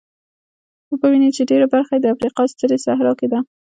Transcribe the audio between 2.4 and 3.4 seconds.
سترې صحرا کې ده.